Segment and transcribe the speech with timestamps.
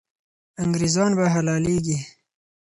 [0.61, 1.97] انګریزان به حلالېږي.